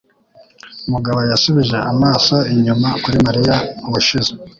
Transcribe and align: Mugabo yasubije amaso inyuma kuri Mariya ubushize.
Mugabo 0.91 1.19
yasubije 1.29 1.77
amaso 1.91 2.35
inyuma 2.53 2.87
kuri 3.03 3.17
Mariya 3.27 3.55
ubushize. 3.87 4.31